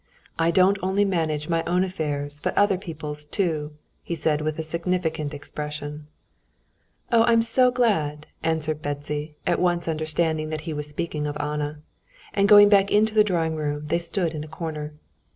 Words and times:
I 0.39 0.49
don't 0.49 0.79
only 0.81 1.05
manage 1.05 1.47
my 1.47 1.61
own 1.65 1.83
affairs, 1.83 2.41
but 2.43 2.57
other 2.57 2.79
people's 2.79 3.23
too," 3.23 3.73
he 4.01 4.15
said, 4.15 4.41
with 4.41 4.57
a 4.57 4.63
significant 4.63 5.31
expression. 5.31 6.07
"Oh, 7.11 7.21
I'm 7.25 7.43
so 7.43 7.69
glad!" 7.69 8.25
answered 8.41 8.81
Betsy, 8.81 9.35
at 9.45 9.59
once 9.59 9.87
understanding 9.87 10.49
that 10.49 10.61
he 10.61 10.73
was 10.73 10.87
speaking 10.89 11.27
of 11.27 11.37
Anna. 11.39 11.81
And 12.33 12.49
going 12.49 12.67
back 12.67 12.89
into 12.89 13.13
the 13.13 13.23
drawing 13.23 13.55
room, 13.55 13.85
they 13.85 13.99
stood 13.99 14.33
in 14.33 14.43
a 14.43 14.47
corner. 14.47 14.95